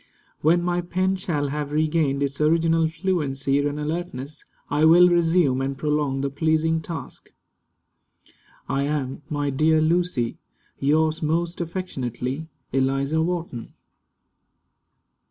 [0.39, 5.77] When my pen shall have regained its original fluency and alertness, I will resume and
[5.77, 7.29] prolong the pleasing task.
[8.67, 10.39] I am, my dear Lucy,
[10.79, 13.73] yours most affectionately, ELIZA WHARTON.